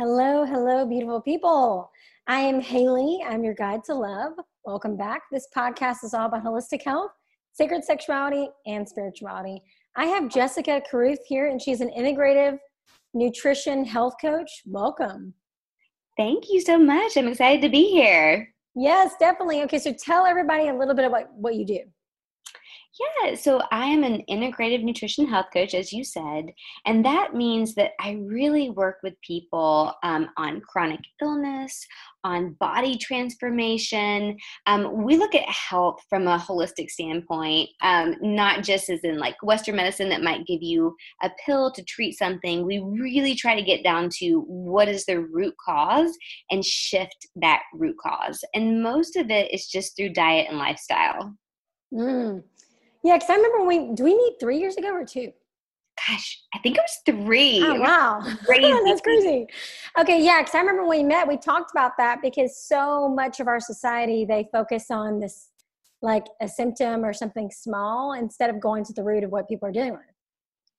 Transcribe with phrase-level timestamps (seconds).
[0.00, 1.90] Hello, hello, beautiful people.
[2.28, 3.18] I am Haley.
[3.28, 4.34] I'm your guide to love.
[4.64, 5.22] Welcome back.
[5.32, 7.10] This podcast is all about holistic health,
[7.52, 9.60] sacred sexuality, and spirituality.
[9.96, 12.58] I have Jessica Caruth here, and she's an integrative
[13.12, 14.62] nutrition health coach.
[14.66, 15.34] Welcome.
[16.16, 17.16] Thank you so much.
[17.16, 18.54] I'm excited to be here.
[18.76, 19.64] Yes, definitely.
[19.64, 21.80] Okay, so tell everybody a little bit about what you do.
[22.98, 26.52] Yeah, so I am an integrative nutrition health coach, as you said,
[26.84, 31.86] and that means that I really work with people um, on chronic illness,
[32.24, 34.36] on body transformation.
[34.66, 39.36] Um, we look at health from a holistic standpoint, um, not just as in like
[39.44, 42.66] Western medicine that might give you a pill to treat something.
[42.66, 46.16] We really try to get down to what is the root cause
[46.50, 48.42] and shift that root cause.
[48.54, 51.34] And most of it is just through diet and lifestyle.
[51.92, 52.42] Mm.
[53.04, 55.32] Yeah, because I remember when we do we meet three years ago or two?
[56.06, 57.60] Gosh, I think it was three.
[57.64, 58.72] Oh wow, crazy.
[58.84, 59.46] that's crazy.
[59.98, 63.40] Okay, yeah, because I remember when we met, we talked about that because so much
[63.40, 65.50] of our society they focus on this
[66.00, 69.68] like a symptom or something small instead of going to the root of what people
[69.68, 70.00] are dealing with.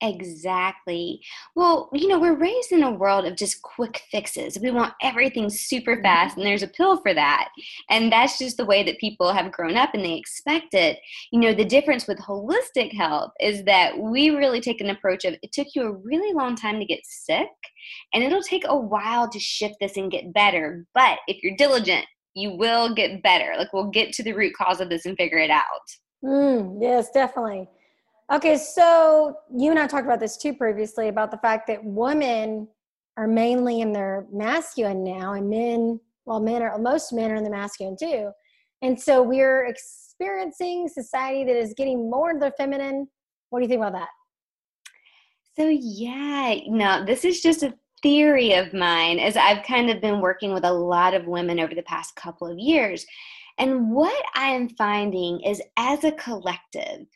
[0.00, 1.20] Exactly.
[1.56, 4.58] Well, you know, we're raised in a world of just quick fixes.
[4.60, 6.02] We want everything super mm-hmm.
[6.02, 7.48] fast, and there's a pill for that.
[7.90, 10.98] And that's just the way that people have grown up and they expect it.
[11.32, 15.34] You know, the difference with holistic health is that we really take an approach of
[15.42, 17.48] it took you a really long time to get sick,
[18.14, 20.86] and it'll take a while to shift this and get better.
[20.94, 23.54] But if you're diligent, you will get better.
[23.58, 25.64] Like, we'll get to the root cause of this and figure it out.
[26.24, 27.68] Mm, yes, definitely.
[28.30, 32.68] Okay, so you and I talked about this too previously about the fact that women
[33.16, 37.44] are mainly in their masculine now, and men, well, men are most men are in
[37.44, 38.30] the masculine too,
[38.82, 43.08] and so we're experiencing society that is getting more into the feminine.
[43.48, 44.08] What do you think about that?
[45.56, 50.20] So yeah, no, this is just a theory of mine as I've kind of been
[50.20, 53.06] working with a lot of women over the past couple of years.
[53.58, 57.06] And what I am finding is as a collective,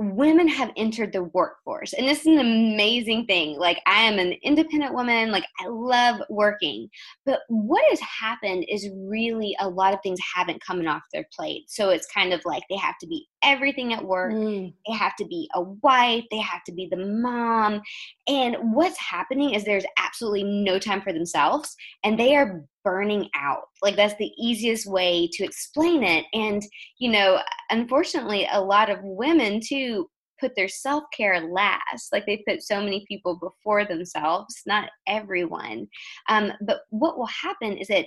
[0.00, 1.92] women have entered the workforce.
[1.92, 3.58] And this is an amazing thing.
[3.58, 5.30] Like i am an independent woman.
[5.30, 6.88] Like i love working.
[7.26, 11.64] But what has happened is really a lot of things haven't come off their plate.
[11.68, 14.32] So it's kind of like they have to be everything at work.
[14.32, 14.72] Mm.
[14.86, 16.24] they have to be a wife.
[16.30, 17.82] They have to be the mom.
[18.26, 23.64] And what's happening is there's absolutely no time for themselves and they are burning out.
[23.82, 26.24] Like that's the easiest way to explain it.
[26.32, 26.62] And,
[26.98, 30.08] you know, unfortunately, a lot of women too
[30.40, 32.12] put their self care last.
[32.12, 35.86] Like they put so many people before themselves, not everyone.
[36.28, 38.06] Um, but what will happen is that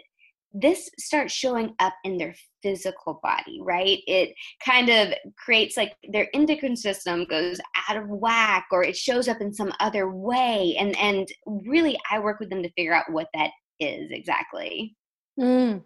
[0.54, 4.00] this starts showing up in their physical body, right?
[4.06, 9.28] It kind of creates like their endocrine system goes out of whack or it shows
[9.28, 10.76] up in some other way.
[10.80, 13.50] And and really I work with them to figure out what that
[13.84, 14.96] is exactly.
[15.40, 15.84] Mm.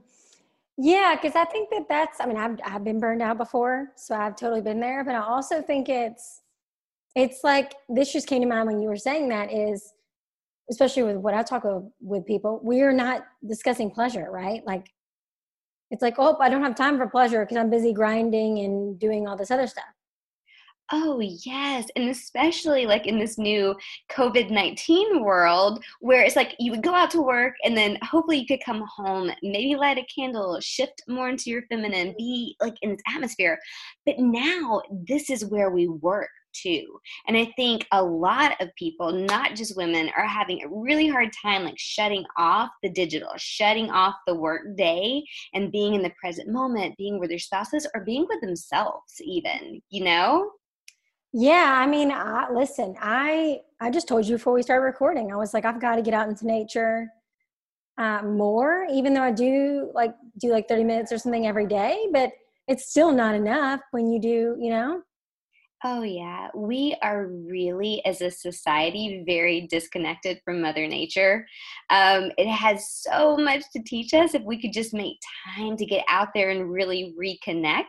[0.77, 4.15] Yeah, because I think that that's, I mean, I've, I've been burned out before, so
[4.15, 6.41] I've totally been there, but I also think it's,
[7.15, 9.93] it's like, this just came to mind when you were saying that is,
[10.69, 11.63] especially with what I talk
[11.99, 14.61] with people, we're not discussing pleasure, right?
[14.67, 14.87] Like,
[15.89, 19.27] it's like, oh, I don't have time for pleasure because I'm busy grinding and doing
[19.27, 19.85] all this other stuff.
[20.91, 21.87] Oh, yes.
[21.95, 23.75] And especially like in this new
[24.09, 28.37] COVID 19 world where it's like you would go out to work and then hopefully
[28.37, 32.75] you could come home, maybe light a candle, shift more into your feminine, be like
[32.81, 33.59] in this atmosphere.
[34.05, 36.99] But now this is where we work too.
[37.27, 41.29] And I think a lot of people, not just women, are having a really hard
[41.41, 46.13] time like shutting off the digital, shutting off the work day and being in the
[46.19, 50.49] present moment, being with their spouses or being with themselves, even, you know?
[51.33, 55.31] Yeah, I mean, I, listen, I I just told you before we started recording.
[55.31, 57.09] I was like, I've got to get out into nature
[57.97, 62.07] uh, more, even though I do like do like thirty minutes or something every day.
[62.13, 62.31] But
[62.67, 65.01] it's still not enough when you do, you know.
[65.83, 66.47] Oh, yeah.
[66.55, 71.45] We are really, as a society, very disconnected from Mother Nature.
[71.91, 75.17] Um, it has so much to teach us if we could just make
[75.55, 77.83] time to get out there and really reconnect.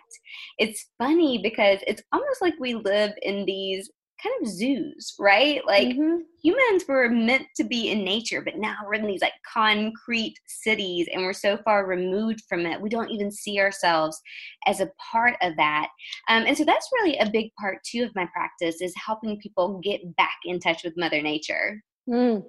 [0.58, 3.90] It's funny because it's almost like we live in these
[4.22, 5.60] kind of zoos, right?
[5.66, 6.18] Like mm-hmm.
[6.42, 11.08] humans were meant to be in nature, but now we're in these like concrete cities
[11.12, 12.80] and we're so far removed from it.
[12.80, 14.20] We don't even see ourselves
[14.66, 15.88] as a part of that.
[16.28, 19.80] Um, and so that's really a big part too of my practice is helping people
[19.82, 21.82] get back in touch with Mother Nature.
[22.08, 22.44] Mm.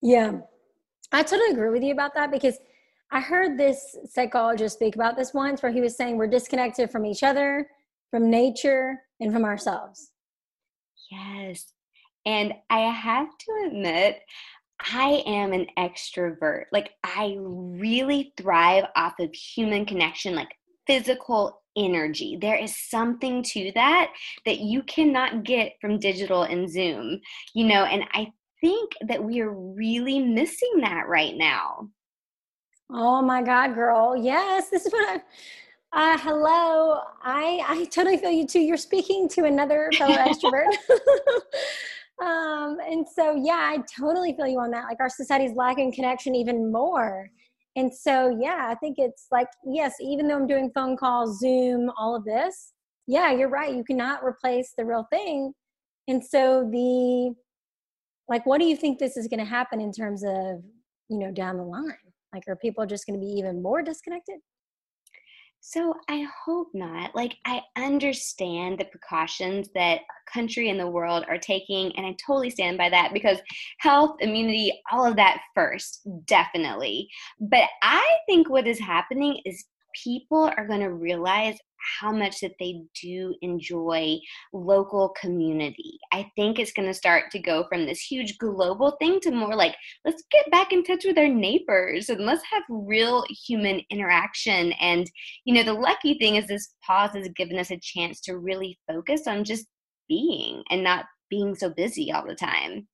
[0.00, 0.38] Yeah,
[1.12, 2.58] I totally agree with you about that because
[3.12, 7.04] I heard this psychologist speak about this once where he was saying we're disconnected from
[7.04, 7.68] each other,
[8.10, 10.11] from nature, and from ourselves.
[11.12, 11.72] Yes.
[12.24, 14.20] And I have to admit,
[14.80, 16.64] I am an extrovert.
[16.72, 20.54] Like, I really thrive off of human connection, like
[20.86, 22.38] physical energy.
[22.40, 24.12] There is something to that
[24.46, 27.20] that you cannot get from digital and Zoom,
[27.54, 31.88] you know, and I think that we are really missing that right now.
[32.90, 34.16] Oh my God, girl.
[34.16, 35.22] Yes, this is what I.
[35.94, 37.00] Uh, hello.
[37.22, 38.60] I I totally feel you too.
[38.60, 40.72] You're speaking to another fellow extrovert.
[42.22, 44.84] um, and so yeah, I totally feel you on that.
[44.84, 47.28] Like our society's lacking connection even more.
[47.76, 51.90] And so yeah, I think it's like yes, even though I'm doing phone calls, Zoom,
[51.98, 52.72] all of this,
[53.06, 53.74] yeah, you're right.
[53.74, 55.52] You cannot replace the real thing.
[56.08, 57.34] And so the
[58.28, 60.62] like, what do you think this is going to happen in terms of
[61.10, 61.92] you know down the line?
[62.32, 64.36] Like, are people just going to be even more disconnected?
[65.64, 67.14] So I hope not.
[67.14, 72.16] Like, I understand the precautions that our country and the world are taking, and I
[72.26, 73.38] totally stand by that because
[73.78, 77.08] health, immunity, all of that first, definitely.
[77.40, 79.64] But I think what is happening is
[80.04, 81.56] people are going to realize
[82.00, 84.18] how much that they do enjoy
[84.52, 85.98] local community.
[86.12, 89.54] I think it's going to start to go from this huge global thing to more
[89.54, 89.74] like,
[90.04, 94.72] let's get back in touch with our neighbors and let's have real human interaction.
[94.72, 95.10] And,
[95.44, 98.78] you know, the lucky thing is this pause has given us a chance to really
[98.86, 99.66] focus on just
[100.08, 102.86] being and not being so busy all the time.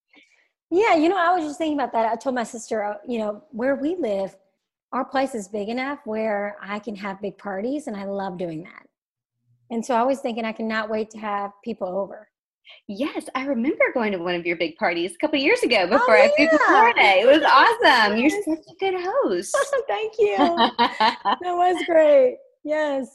[0.71, 2.13] Yeah, you know, I was just thinking about that.
[2.13, 4.37] I told my sister, uh, you know, where we live,
[4.93, 8.63] our place is big enough where I can have big parties, and I love doing
[8.65, 8.87] that.
[9.71, 12.29] And so I was thinking I cannot wait to have people over.
[12.87, 15.89] Yes, I remember going to one of your big parties a couple years ago oh,
[15.89, 16.23] before oh.
[16.23, 17.01] I moved to Florida.
[17.01, 18.19] It was awesome.
[18.19, 19.57] You're such a good host.
[19.89, 20.37] Thank you.
[20.39, 22.37] that was great.
[22.65, 23.09] Yes.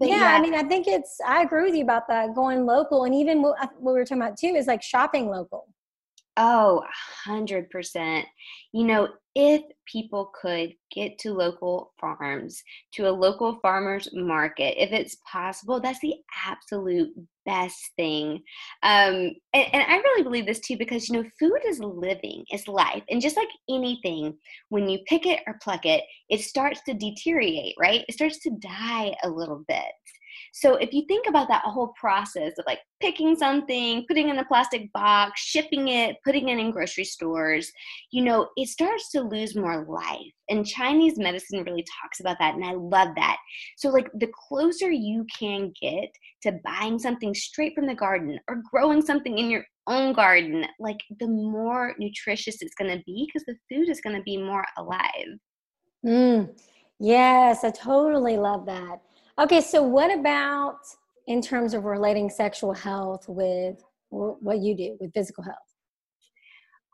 [0.00, 3.04] Yeah, yeah, I mean, I think it's, I agree with you about that going local.
[3.04, 5.68] And even what we were talking about too is like shopping local.
[6.38, 8.26] Oh, 100%.
[8.72, 12.62] You know, if people could get to local farms,
[12.94, 16.14] to a local farmer's market, if it's possible, that's the
[16.46, 17.10] absolute
[17.46, 18.42] best thing.
[18.82, 22.68] Um, and, and I really believe this too because, you know, food is living, it's
[22.68, 23.02] life.
[23.08, 24.36] And just like anything,
[24.68, 28.04] when you pick it or pluck it, it starts to deteriorate, right?
[28.08, 29.84] It starts to die a little bit.
[30.56, 34.44] So if you think about that whole process of like picking something, putting in a
[34.46, 37.70] plastic box, shipping it, putting it in grocery stores,
[38.10, 40.32] you know, it starts to lose more life.
[40.48, 42.54] And Chinese medicine really talks about that.
[42.54, 43.36] And I love that.
[43.76, 46.08] So, like, the closer you can get
[46.44, 51.00] to buying something straight from the garden or growing something in your own garden, like,
[51.20, 54.64] the more nutritious it's going to be because the food is going to be more
[54.78, 55.36] alive.
[56.02, 56.58] Mm,
[56.98, 59.00] yes, I totally love that.
[59.38, 60.78] Okay, so what about
[61.26, 65.56] in terms of relating sexual health with what you do with physical health?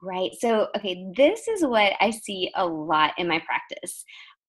[0.02, 0.32] Right.
[0.40, 4.04] So, okay, this is what I see a lot in my practice.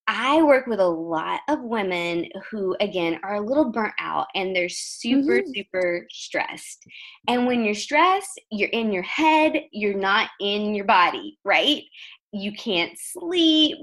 [0.07, 4.55] I work with a lot of women who, again, are a little burnt out and
[4.55, 5.51] they're super, mm-hmm.
[5.55, 6.83] super stressed.
[7.27, 11.83] And when you're stressed, you're in your head, you're not in your body, right?
[12.33, 13.77] You can't sleep,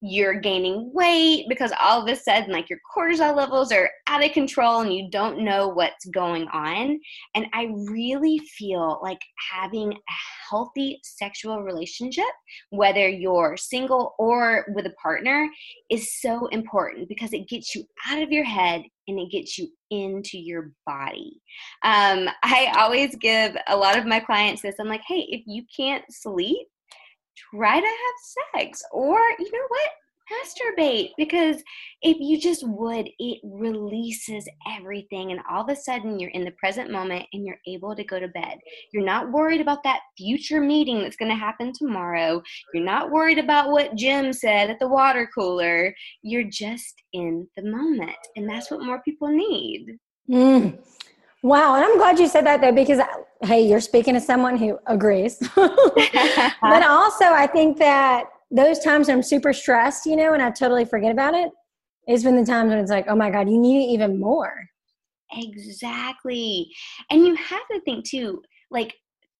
[0.00, 4.30] you're gaining weight because all of a sudden, like your cortisol levels are out of
[4.30, 7.00] control and you don't know what's going on.
[7.34, 9.20] And I really feel like
[9.52, 12.24] having a healthy sexual relationship,
[12.70, 15.48] whether you're single or with a partner,
[15.90, 19.68] is so important because it gets you out of your head and it gets you
[19.90, 21.40] into your body.
[21.82, 25.64] Um, I always give a lot of my clients this I'm like, hey, if you
[25.76, 26.68] can't sleep,
[27.54, 29.90] try to have sex or you know what
[30.32, 31.62] masturbate because
[32.02, 36.50] if you just would it releases everything and all of a sudden you're in the
[36.52, 38.58] present moment and you're able to go to bed.
[38.92, 42.42] You're not worried about that future meeting that's going to happen tomorrow.
[42.74, 45.94] You're not worried about what jim said at the water cooler.
[46.22, 49.96] You're just in the moment and that's what more people need.
[50.28, 50.78] Mm.
[51.42, 53.00] Wow, and I'm glad you said that though, because
[53.42, 55.38] hey, you're speaking to someone who agrees.
[55.54, 55.72] but
[56.62, 61.12] also, I think that those times I'm super stressed, you know, and I totally forget
[61.12, 61.50] about it,
[62.08, 64.54] is when the times when it's like, oh my God, you need it even more.
[65.32, 66.68] Exactly.
[67.10, 68.94] And you have to think too, like,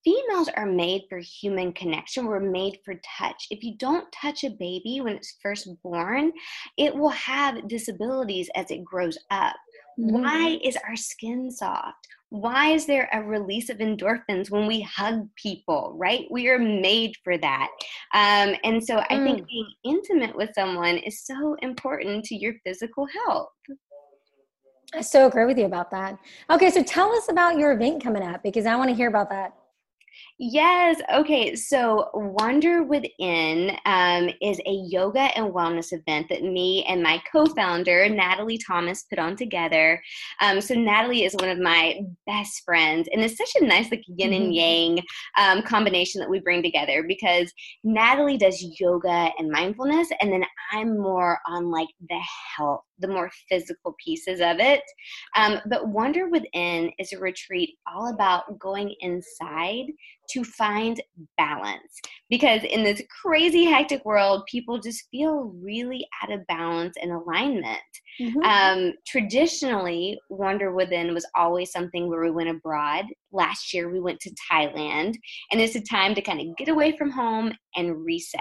[0.04, 2.26] females are made for human connection.
[2.26, 3.48] We're made for touch.
[3.50, 6.32] If you don't touch a baby when it's first born,
[6.78, 9.56] it will have disabilities as it grows up.
[9.98, 10.22] Mm-hmm.
[10.22, 12.06] Why is our skin soft?
[12.28, 16.26] Why is there a release of endorphins when we hug people, right?
[16.30, 17.68] We are made for that.
[18.12, 19.46] Um, and so I think mm.
[19.46, 23.48] being intimate with someone is so important to your physical health.
[24.94, 26.18] I so agree with you about that.
[26.50, 29.30] Okay, so tell us about your event coming up because I want to hear about
[29.30, 29.54] that.
[30.38, 31.00] Yes.
[31.14, 31.57] Okay.
[31.57, 37.47] So, Wonder Within um, is a yoga and wellness event that me and my co
[37.47, 40.02] founder, Natalie Thomas, put on together.
[40.43, 44.05] Um, so, Natalie is one of my best friends, and it's such a nice, like,
[44.09, 44.99] yin and mm-hmm.
[44.99, 45.02] yang
[45.38, 47.50] um, combination that we bring together because
[47.83, 52.21] Natalie does yoga and mindfulness, and then I'm more on like the
[52.59, 54.82] health the more physical pieces of it.
[55.36, 59.86] Um, but Wonder Within is a retreat all about going inside
[60.30, 61.00] to find
[61.36, 62.00] balance.
[62.28, 67.80] Because in this crazy, hectic world, people just feel really out of balance and alignment.
[68.20, 68.40] Mm-hmm.
[68.40, 73.04] Um, traditionally, Wonder Within was always something where we went abroad.
[73.32, 75.14] Last year, we went to Thailand,
[75.50, 78.40] and it's a time to kind of get away from home and reset.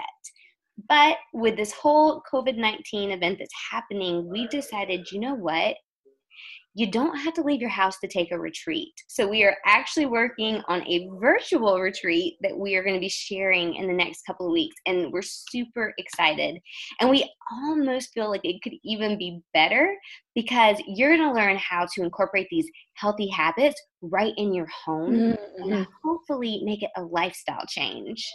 [0.88, 5.76] But with this whole COVID 19 event that's happening, we decided, you know what?
[6.74, 8.92] You don't have to leave your house to take a retreat.
[9.08, 13.08] So, we are actually working on a virtual retreat that we are going to be
[13.08, 14.76] sharing in the next couple of weeks.
[14.84, 16.58] And we're super excited.
[17.00, 19.96] And we almost feel like it could even be better
[20.34, 25.14] because you're going to learn how to incorporate these healthy habits right in your home
[25.14, 25.72] mm-hmm.
[25.72, 28.30] and hopefully make it a lifestyle change.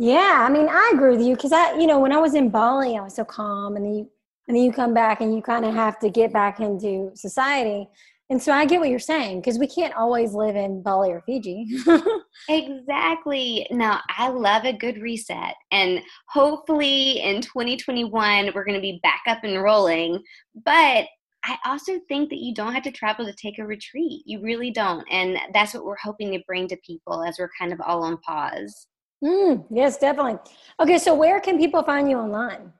[0.00, 2.50] Yeah, I mean, I agree with you because I, you know, when I was in
[2.50, 4.10] Bali, I was so calm, and then you,
[4.46, 7.88] and then you come back and you kind of have to get back into society.
[8.30, 11.22] And so I get what you're saying because we can't always live in Bali or
[11.22, 11.66] Fiji.
[12.48, 13.66] exactly.
[13.70, 15.54] Now, I love a good reset.
[15.72, 20.22] And hopefully in 2021, we're going to be back up and rolling.
[20.54, 21.06] But
[21.44, 24.22] I also think that you don't have to travel to take a retreat.
[24.26, 25.06] You really don't.
[25.10, 28.18] And that's what we're hoping to bring to people as we're kind of all on
[28.18, 28.88] pause.
[29.22, 30.38] Mm, yes, definitely.
[30.80, 32.72] Okay, so where can people find you online?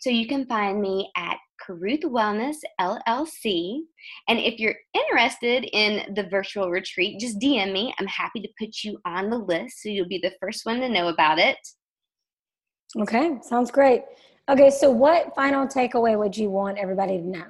[0.00, 3.80] So you can find me at Caruth Wellness LLC.
[4.28, 7.92] And if you're interested in the virtual retreat, just DM me.
[7.98, 10.88] I'm happy to put you on the list so you'll be the first one to
[10.88, 11.58] know about it.
[12.96, 14.02] Okay, sounds great.
[14.48, 17.44] Okay, so what final takeaway would you want everybody to know?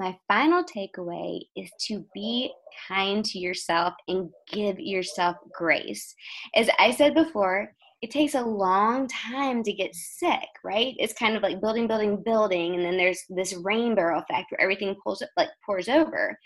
[0.00, 2.50] My final takeaway is to be
[2.88, 6.14] kind to yourself and give yourself grace.
[6.56, 10.94] As I said before, it takes a long time to get sick, right?
[10.98, 14.96] It's kind of like building, building, building, and then there's this rainbow effect where everything
[15.04, 16.36] pulls like pours over.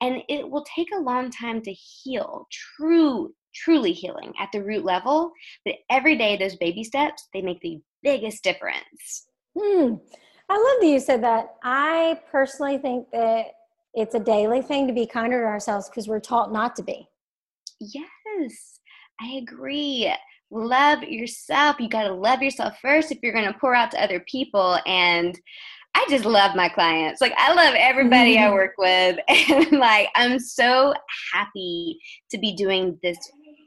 [0.00, 4.86] And it will take a long time to heal, true, truly healing at the root
[4.86, 5.32] level.
[5.66, 9.26] But every day, those baby steps, they make the biggest difference.
[9.58, 9.96] Hmm.
[10.48, 11.56] I love that you said that.
[11.62, 13.46] I personally think that
[13.94, 17.08] it's a daily thing to be kinder to ourselves because we're taught not to be.
[17.80, 18.80] Yes,
[19.20, 20.12] I agree.
[20.50, 21.76] Love yourself.
[21.80, 24.78] You got to love yourself first if you're going to pour out to other people.
[24.86, 25.38] And
[25.94, 27.20] I just love my clients.
[27.20, 29.18] Like, I love everybody I work with.
[29.28, 30.94] And, like, I'm so
[31.32, 31.98] happy
[32.30, 33.18] to be doing this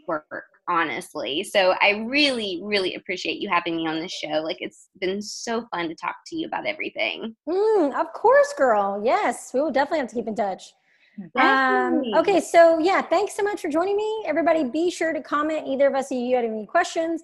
[0.07, 1.43] work honestly.
[1.43, 4.41] So I really, really appreciate you having me on the show.
[4.43, 7.35] Like it's been so fun to talk to you about everything.
[7.47, 9.01] Mm, of course, girl.
[9.03, 10.71] Yes, we will definitely have to keep in touch.
[11.35, 14.23] Um, okay, so yeah, thanks so much for joining me.
[14.25, 17.21] Everybody, be sure to comment either of us if you have any questions.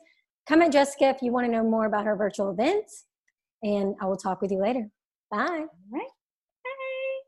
[0.47, 3.05] Comment Jessica if you want to know more about her virtual events,
[3.63, 4.89] and I will talk with you later.
[5.31, 5.45] Bye.
[5.47, 6.07] All right.